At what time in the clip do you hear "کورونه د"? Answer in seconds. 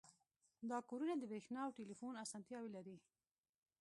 0.89-1.23